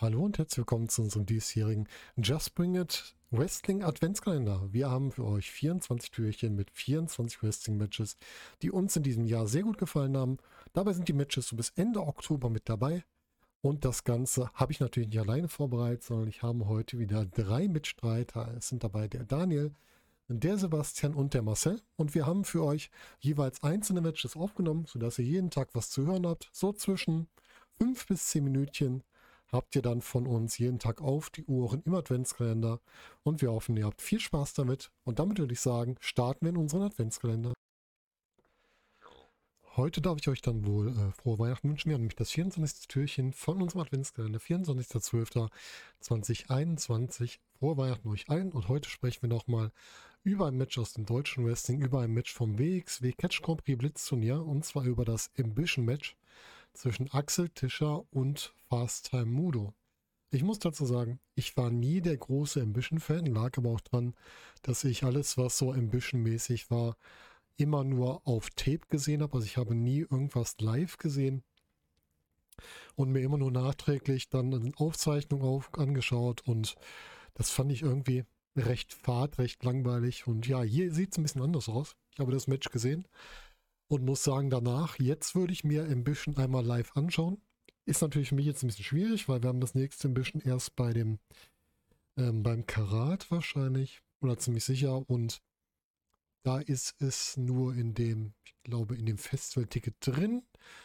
[0.00, 4.72] Hallo und herzlich willkommen zu unserem diesjährigen Just Bring It Wrestling Adventskalender.
[4.72, 8.16] Wir haben für euch 24 Türchen mit 24 Wrestling-Matches,
[8.62, 10.36] die uns in diesem Jahr sehr gut gefallen haben.
[10.72, 13.02] Dabei sind die Matches so bis Ende Oktober mit dabei.
[13.60, 17.66] Und das Ganze habe ich natürlich nicht alleine vorbereitet, sondern ich habe heute wieder drei
[17.66, 18.54] Mitstreiter.
[18.56, 19.72] Es sind dabei der Daniel,
[20.28, 21.82] der Sebastian und der Marcel.
[21.96, 26.06] Und wir haben für euch jeweils einzelne Matches aufgenommen, sodass ihr jeden Tag was zu
[26.06, 26.50] hören habt.
[26.52, 27.26] So zwischen
[27.78, 29.02] fünf bis zehn Minütchen
[29.52, 32.80] habt ihr dann von uns jeden Tag auf die Uhren im Adventskalender.
[33.22, 34.90] Und wir hoffen, ihr habt viel Spaß damit.
[35.04, 37.52] Und damit würde ich sagen, starten wir in unseren Adventskalender.
[39.78, 41.88] Heute darf ich euch dann wohl äh, frohe Weihnachten wünschen.
[41.88, 42.88] Wir haben nämlich das 24.
[42.88, 47.38] Türchen von unserem Adventskalender, 24.12.2021.
[47.60, 48.50] Frohe Weihnachten euch allen.
[48.50, 49.70] Und heute sprechen wir nochmal
[50.24, 53.78] über ein Match aus dem deutschen Wrestling, über ein Match vom WXW Catch Grand Prix
[53.78, 54.44] Blitzturnier.
[54.44, 56.16] Und zwar über das Ambition Match
[56.78, 59.74] zwischen Axel Tischer und Fast Time Mudo.
[60.30, 64.14] Ich muss dazu sagen, ich war nie der große Ambition-Fan, lag aber auch dran,
[64.62, 66.96] dass ich alles, was so Ambition-mäßig war,
[67.56, 69.34] immer nur auf Tape gesehen habe.
[69.34, 71.42] Also ich habe nie irgendwas live gesehen
[72.94, 76.76] und mir immer nur nachträglich dann eine Aufzeichnung auf, angeschaut und
[77.34, 78.24] das fand ich irgendwie
[78.56, 81.96] recht fad, recht langweilig und ja, hier sieht es ein bisschen anders aus.
[82.12, 83.08] Ich habe das Match gesehen
[83.88, 87.40] und muss sagen, danach, jetzt würde ich mir Ambition einmal live anschauen.
[87.86, 90.76] Ist natürlich für mich jetzt ein bisschen schwierig, weil wir haben das nächste Ambition erst
[90.76, 91.18] bei dem,
[92.16, 95.08] ähm, beim Karat wahrscheinlich, oder ziemlich sicher.
[95.08, 95.40] Und
[96.42, 100.42] da ist es nur in dem, ich glaube, in dem Festival-Ticket drin.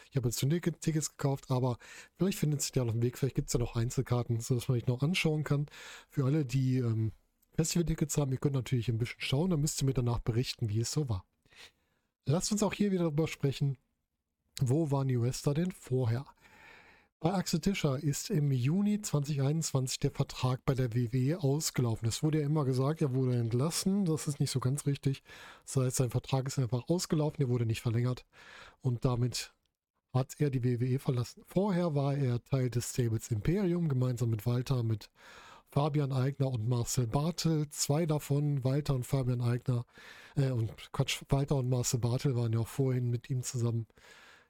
[0.09, 1.77] Ich habe jetzt schon Tickets gekauft, aber
[2.17, 3.17] vielleicht findet sich ja noch ein Weg.
[3.17, 5.65] Vielleicht gibt es ja noch Einzelkarten, sodass man sich noch anschauen kann.
[6.09, 7.11] Für alle, die ähm,
[7.55, 10.79] Festival-Tickets haben, ihr könnt natürlich ein bisschen schauen, dann müsst ihr mir danach berichten, wie
[10.79, 11.25] es so war.
[12.25, 13.77] Lasst uns auch hier wieder darüber sprechen,
[14.61, 16.25] wo waren die Wrestler denn vorher?
[17.19, 22.07] Bei Axel Tischer ist im Juni 2021 der Vertrag bei der WWE ausgelaufen.
[22.07, 24.05] Es wurde ja immer gesagt, er wurde entlassen.
[24.05, 25.23] Das ist nicht so ganz richtig.
[25.65, 28.25] Das heißt, sein Vertrag ist einfach ausgelaufen, er wurde nicht verlängert.
[28.81, 29.53] Und damit
[30.13, 31.43] hat er die WWE verlassen.
[31.45, 35.09] Vorher war er Teil des Stables Imperium, gemeinsam mit Walter, mit
[35.73, 37.67] Fabian Eigner und Marcel Bartel.
[37.71, 39.87] Zwei davon, Walter und Fabian Eigner,
[40.35, 43.87] äh, und Quatsch, Walter und Marcel Bartel waren ja auch vorhin mit ihm zusammen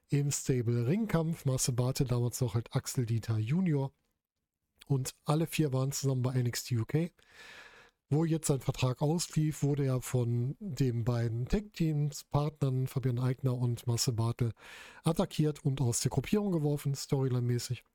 [0.10, 1.46] im Stable Ringkampf.
[1.46, 3.94] Marcel Bartel damals noch halt Axel Dieter Junior.
[4.88, 7.12] Und alle vier waren zusammen bei NXT UK.
[8.10, 14.14] Wo jetzt sein Vertrag auslief, wurde er von den beiden Tech-Teams-Partnern Fabian Eigner und Marcel
[14.14, 14.52] Bartel
[15.06, 17.86] attackiert und aus der Gruppierung geworfen, storyline-mäßig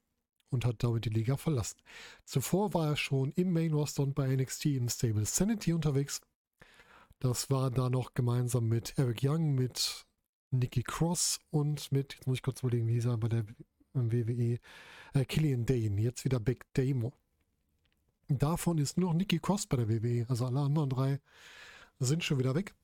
[0.50, 1.78] und hat damit die Liga verlassen.
[2.24, 6.20] Zuvor war er schon im Main Roster und bei NXT im Stable Sanity unterwegs.
[7.20, 10.06] Das war da noch gemeinsam mit Eric Young, mit
[10.50, 13.44] Nikki Cross und mit, jetzt muss ich kurz überlegen, wie hieß er bei der
[13.92, 14.58] WWE,
[15.14, 17.12] äh, Killian Dane, jetzt wieder Big Damo.
[18.28, 21.20] Davon ist nur noch Nikki Cross bei der WWE, also alle anderen drei
[21.98, 22.74] sind schon wieder weg.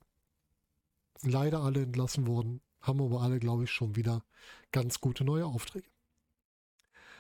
[1.23, 4.25] Leider alle entlassen worden, haben aber alle, glaube ich, schon wieder
[4.73, 5.94] ganz gute neue Aufträge.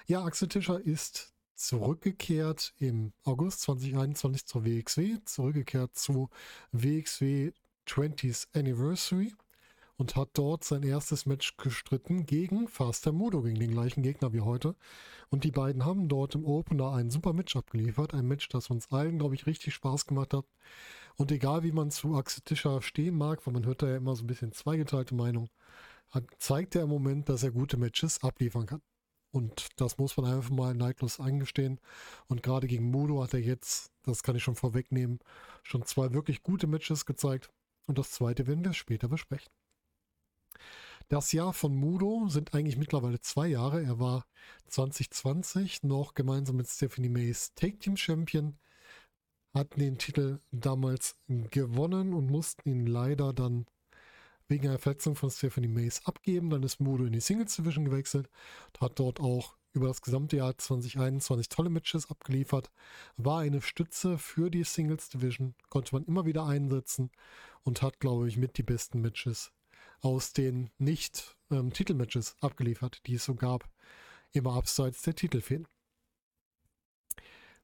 [0.06, 6.28] Ja, Axel Tischer ist zurückgekehrt im August 2021 zur WXW, zurückgekehrt zu
[6.72, 7.52] WXW
[7.88, 9.32] 20th Anniversary
[9.96, 14.42] und hat dort sein erstes Match gestritten gegen Faster Modo, gegen den gleichen Gegner wie
[14.42, 14.76] heute.
[15.30, 18.12] Und die beiden haben dort im Opener ein super Match abgeliefert.
[18.12, 20.44] Ein Match, das uns allen, glaube ich, richtig Spaß gemacht hat.
[21.16, 24.14] Und egal wie man zu Axel Tischer stehen mag, weil man hört da ja immer
[24.14, 25.48] so ein bisschen zweigeteilte Meinung,
[26.36, 28.82] zeigt er im Moment, dass er gute Matches abliefern kann.
[29.34, 31.80] Und das muss man einfach mal neidlos eingestehen.
[32.28, 35.18] Und gerade gegen Mudo hat er jetzt, das kann ich schon vorwegnehmen,
[35.64, 37.50] schon zwei wirklich gute Matches gezeigt.
[37.86, 39.52] Und das zweite werden wir später besprechen.
[41.08, 43.82] Das Jahr von Mudo sind eigentlich mittlerweile zwei Jahre.
[43.82, 44.24] Er war
[44.68, 48.56] 2020 noch gemeinsam mit Stephanie Mays Take Team Champion,
[49.52, 53.66] hatten den Titel damals gewonnen und mussten ihn leider dann
[54.48, 56.50] wegen einer Verletzung von Stephanie Mays abgeben.
[56.50, 58.28] Dann ist Mudo in die Singles Division gewechselt,
[58.80, 62.70] hat dort auch über das gesamte Jahr 2021 tolle Matches abgeliefert,
[63.16, 67.10] war eine Stütze für die Singles Division, konnte man immer wieder einsetzen
[67.64, 69.52] und hat, glaube ich, mit die besten Matches
[70.00, 73.68] aus den Nicht-Titelmatches ähm, abgeliefert, die es so gab,
[74.32, 75.66] immer abseits der Titelfehlen.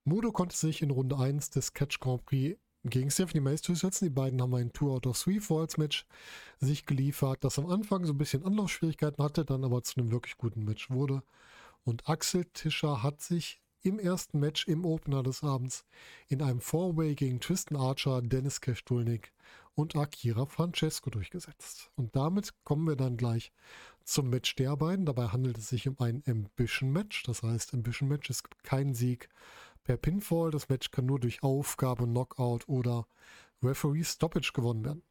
[0.04, 4.06] Mudo konnte sich in Runde 1 des Catch Grand Prix gegen Stephanie Mays durchsetzen.
[4.06, 6.06] Die beiden haben ein Tour out of Three Falls Match
[6.60, 10.36] sich geliefert, das am Anfang so ein bisschen Anlaufschwierigkeiten hatte, dann aber zu einem wirklich
[10.36, 11.22] guten Match wurde.
[11.84, 15.84] Und Axel Tischer hat sich im ersten Match im Opener des Abends
[16.28, 19.32] in einem Four-Way gegen Tristan Archer, Dennis Kestulnik
[19.74, 21.90] und Akira Francesco durchgesetzt.
[21.96, 23.52] Und damit kommen wir dann gleich
[24.04, 25.06] zum Match der beiden.
[25.06, 27.22] Dabei handelt es sich um ein Ambition-Match.
[27.22, 29.28] Das heißt, Ambition-Match ist kein Sieg
[29.90, 30.52] per Pinfall.
[30.52, 33.08] Das Match kann nur durch Aufgabe, Knockout oder
[33.60, 35.02] Referee Stoppage gewonnen werden.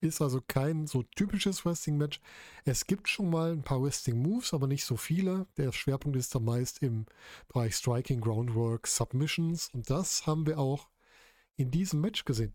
[0.00, 2.22] Ist also kein so typisches Wrestling-Match.
[2.64, 5.46] Es gibt schon mal ein paar Wrestling-Moves, aber nicht so viele.
[5.58, 7.04] Der Schwerpunkt ist dann meist im
[7.48, 9.68] Bereich Striking, Groundwork, Submissions.
[9.74, 10.88] Und das haben wir auch
[11.56, 12.54] in diesem Match gesehen.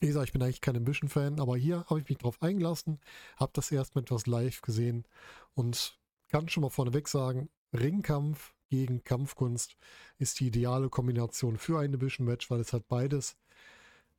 [0.00, 3.00] Wie gesagt, ich bin eigentlich kein Ambition-Fan, aber hier habe ich mich drauf eingelassen,
[3.38, 5.06] habe das erst mit etwas live gesehen
[5.54, 9.76] und kann schon mal vorneweg sagen, Ringkampf gegen Kampfkunst
[10.16, 13.36] ist die ideale Kombination für ein Division-Match, weil es halt beides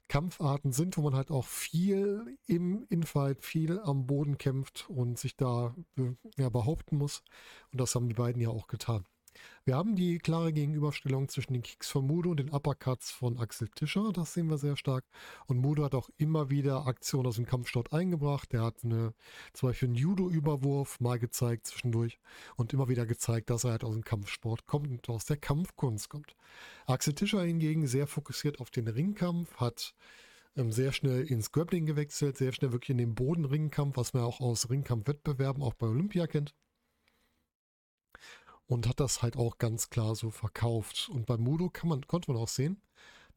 [0.10, 5.36] Kampfarten sind, wo man halt auch viel im Infight, viel am Boden kämpft und sich
[5.38, 7.24] da äh, ja, behaupten muss.
[7.72, 9.06] Und das haben die beiden ja auch getan.
[9.66, 13.70] Wir haben die klare Gegenüberstellung zwischen den Kicks von Mudo und den Uppercuts von Axel
[13.70, 14.12] Tischer.
[14.12, 15.06] Das sehen wir sehr stark.
[15.48, 18.52] Und Mudo hat auch immer wieder Aktionen aus dem Kampfstart eingebracht.
[18.52, 19.14] Der hat eine,
[19.54, 22.20] zum Beispiel einen Judo-Überwurf mal gezeigt zwischendurch
[22.58, 26.10] und immer wieder gezeigt, dass er halt aus dem Kampfsport kommt und aus der Kampfkunst
[26.10, 26.36] kommt.
[26.86, 29.96] Axel Tischer hingegen sehr fokussiert auf den Ringkampf, hat
[30.58, 34.42] ähm, sehr schnell ins Grappling gewechselt, sehr schnell wirklich in den Bodenringkampf, was man auch
[34.42, 36.54] aus Ringkampfwettbewerben auch bei Olympia kennt
[38.68, 41.10] und hat das halt auch ganz klar so verkauft.
[41.10, 42.82] Und bei Mudo kann man, konnte man auch sehen,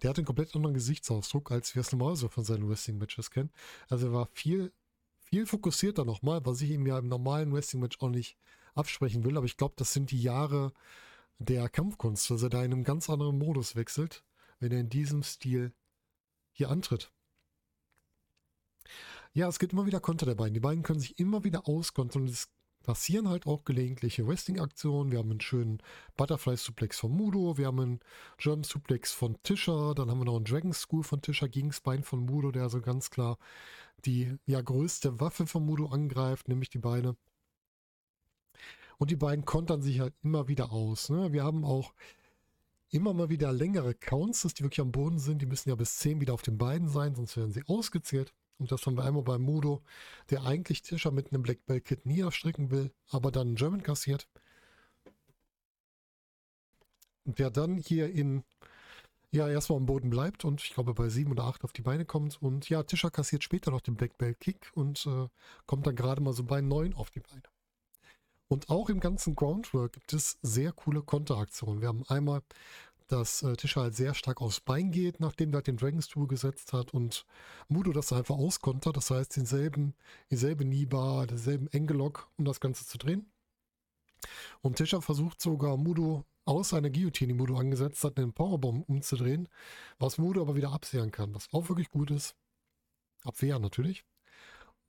[0.02, 3.50] der hat einen komplett anderen Gesichtsausdruck, als wir es normalerweise von seinen Wrestling-Matches kennen.
[3.88, 4.72] Also er war viel,
[5.18, 8.36] viel fokussierter nochmal, was ich ihm ja im normalen Wrestling-Match auch nicht
[8.74, 9.36] absprechen will.
[9.36, 10.72] Aber ich glaube, das sind die Jahre
[11.38, 14.24] der Kampfkunst, dass er da in einem ganz anderen Modus wechselt,
[14.60, 15.72] wenn er in diesem Stil
[16.52, 17.10] hier antritt.
[19.32, 20.54] Ja, es gibt immer wieder Konter der beiden.
[20.54, 22.48] Die beiden können sich immer wieder auskontern und es
[22.86, 25.10] passieren halt auch gelegentliche Wrestling-Aktionen.
[25.10, 25.82] Wir haben einen schönen
[26.16, 28.00] Butterfly-Suplex von Mudo, wir haben einen
[28.38, 32.04] German-Suplex von Tischer, dann haben wir noch einen Dragon School von Tischer gegen das Bein
[32.04, 33.38] von Mudo, der also ganz klar
[34.04, 37.16] die ja größte Waffe von Mudo angreift, nämlich die Beine.
[38.98, 41.10] Und die beiden kontern sich halt immer wieder aus.
[41.10, 41.32] Ne?
[41.32, 41.92] Wir haben auch
[42.90, 45.42] immer mal wieder längere Counts, die wirklich am Boden sind.
[45.42, 48.32] Die müssen ja bis 10 wieder auf den Beinen sein, sonst werden sie ausgezählt.
[48.58, 49.82] Und das haben wir einmal bei Mudo,
[50.30, 54.28] der eigentlich Tischer mit einem Black Belt Kit niederstricken will, aber dann einen German kassiert.
[57.24, 58.44] Der dann hier in,
[59.30, 62.04] ja, erstmal am Boden bleibt und ich glaube bei sieben oder acht auf die Beine
[62.04, 62.40] kommt.
[62.40, 65.28] Und ja, Tischer kassiert später noch den Black Belt Kick und äh,
[65.66, 67.42] kommt dann gerade mal so bei neun auf die Beine.
[68.48, 71.80] Und auch im ganzen Groundwork gibt es sehr coole Konteraktionen.
[71.80, 72.42] Wir haben einmal
[73.08, 76.26] dass äh, Tisha halt sehr stark aufs Bein geht, nachdem er halt den Dragon's Tool
[76.26, 77.26] gesetzt hat und
[77.68, 78.96] Mudo das einfach auskontert.
[78.96, 79.94] Das heißt, denselben,
[80.30, 83.30] dieselbe Niba, denselben Engelock, um das Ganze zu drehen.
[84.60, 89.48] Und Tisha versucht sogar Mudo aus seiner Guillotine, die Mudo angesetzt hat, einen Powerbomb umzudrehen,
[89.98, 92.36] was Mudo aber wieder abwehren kann, was auch wirklich gut ist.
[93.24, 94.04] Abwehren natürlich.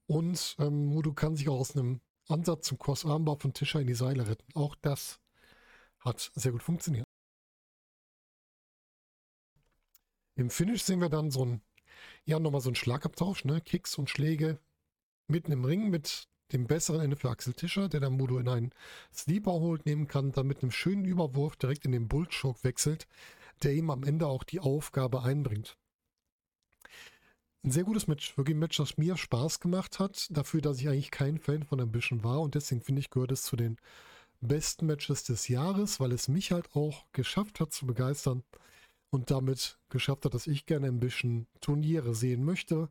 [0.06, 3.94] Und ähm, Mudo kann sich auch aus einem Ansatz zum Cross-Armbar von Tisha in die
[3.94, 4.54] Seile retten.
[4.54, 5.19] Auch das
[6.00, 7.06] hat sehr gut funktioniert.
[10.38, 11.62] Im Finish sehen wir dann so ein,
[12.25, 13.60] ja, nochmal so ein Schlagabtausch, ne?
[13.60, 14.60] Kicks und Schläge
[15.28, 18.72] mitten im Ring mit dem besseren Ende für Axel Tischer, der dann Mudo in einen
[19.12, 23.07] Sleeper holt, nehmen kann, dann mit einem schönen Überwurf direkt in den Bullchoke wechselt,
[23.63, 25.75] der ihm am Ende auch die Aufgabe einbringt.
[27.63, 30.88] Ein sehr gutes Match, wirklich ein Match, das mir Spaß gemacht hat, dafür, dass ich
[30.88, 33.78] eigentlich kein Fan von Ambition war und deswegen finde ich, gehört es zu den
[34.40, 38.44] besten Matches des Jahres, weil es mich halt auch geschafft hat zu begeistern
[39.09, 42.90] und damit geschafft hat, dass ich gerne ein bisschen Turniere sehen möchte.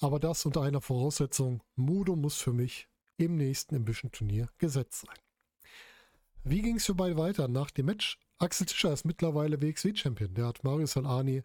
[0.00, 5.16] Aber das unter einer Voraussetzung, Mudo muss für mich im nächsten Ambition Turnier gesetzt sein.
[6.42, 8.18] Wie ging es für beide weiter nach dem Match?
[8.38, 10.34] Axel Tischer ist mittlerweile WXW-Champion.
[10.34, 11.44] Der hat Mario Salani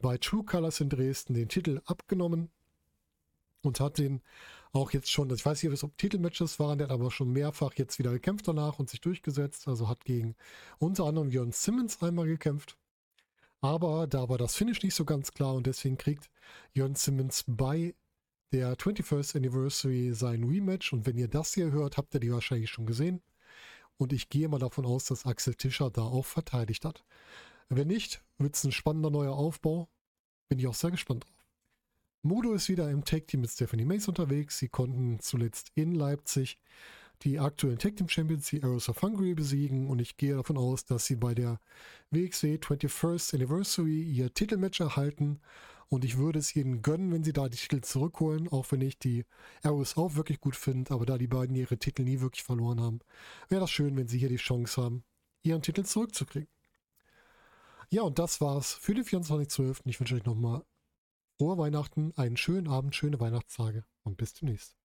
[0.00, 2.50] bei True Colors in Dresden den Titel abgenommen
[3.62, 4.22] und hat den
[4.72, 7.98] auch jetzt schon, ich weiß nicht, ob Titelmatches waren, der hat aber schon mehrfach jetzt
[7.98, 9.68] wieder gekämpft danach und sich durchgesetzt.
[9.68, 10.34] Also hat gegen
[10.78, 12.78] unter anderem Jörn Simmons einmal gekämpft
[13.62, 16.28] aber da war das Finish nicht so ganz klar und deswegen kriegt
[16.74, 17.94] Jörn Simmons bei
[18.52, 20.92] der 21st Anniversary sein Rematch.
[20.92, 23.22] Und wenn ihr das hier hört, habt ihr die wahrscheinlich schon gesehen.
[23.96, 27.04] Und ich gehe mal davon aus, dass Axel Tischer da auch verteidigt hat.
[27.68, 29.88] Wenn nicht, wird es ein spannender neuer Aufbau.
[30.48, 31.46] Bin ich auch sehr gespannt drauf.
[32.22, 34.58] Mudo ist wieder im Tag-Team mit Stephanie Mace unterwegs.
[34.58, 36.58] Sie konnten zuletzt in Leipzig
[37.24, 39.88] die aktuellen Tag Team Champions, die Arrows of Hungary, besiegen.
[39.88, 41.60] Und ich gehe davon aus, dass sie bei der
[42.10, 45.40] WXW 21st Anniversary ihr Titelmatch erhalten.
[45.88, 48.98] Und ich würde es ihnen gönnen, wenn sie da die Titel zurückholen, auch wenn ich
[48.98, 49.24] die
[49.62, 50.92] Arrows auch wirklich gut finde.
[50.92, 53.00] Aber da die beiden ihre Titel nie wirklich verloren haben,
[53.48, 55.04] wäre das schön, wenn sie hier die Chance haben,
[55.42, 56.48] ihren Titel zurückzukriegen.
[57.90, 59.80] Ja, und das war's für den 24.12.
[59.84, 60.64] Ich wünsche euch nochmal
[61.36, 64.81] frohe Weihnachten, einen schönen Abend, schöne Weihnachtstage und bis demnächst.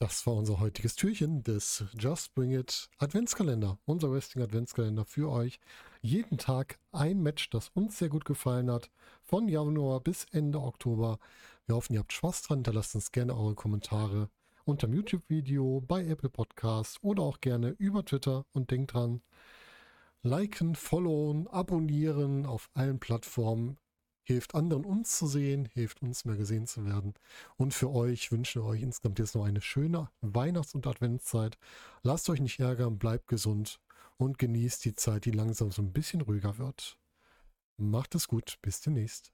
[0.00, 3.78] Das war unser heutiges Türchen des Just Bring It Adventskalender.
[3.84, 5.60] Unser Wrestling Adventskalender für euch.
[6.02, 8.90] Jeden Tag ein Match, das uns sehr gut gefallen hat.
[9.22, 11.18] Von Januar bis Ende Oktober.
[11.66, 12.58] Wir hoffen, ihr habt Spaß dran.
[12.58, 14.30] Hinterlasst uns gerne eure Kommentare
[14.64, 18.44] unter dem YouTube-Video, bei Apple Podcasts oder auch gerne über Twitter.
[18.52, 19.22] Und denkt dran,
[20.22, 23.78] liken, followen, abonnieren auf allen Plattformen
[24.24, 27.14] hilft anderen uns zu sehen, hilft uns mehr gesehen zu werden.
[27.56, 31.58] Und für euch wünsche ich euch insgesamt jetzt noch eine schöne Weihnachts- und Adventszeit.
[32.02, 33.80] Lasst euch nicht ärgern, bleibt gesund
[34.16, 36.98] und genießt die Zeit, die langsam so ein bisschen ruhiger wird.
[37.76, 39.32] Macht es gut, bis demnächst.